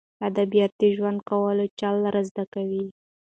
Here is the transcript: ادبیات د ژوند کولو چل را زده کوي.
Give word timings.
ادبیات 0.27 0.73
د 0.81 0.83
ژوند 0.95 1.19
کولو 1.29 1.65
چل 1.79 1.95
را 2.13 2.21
زده 2.29 2.43
کوي. 2.53 2.85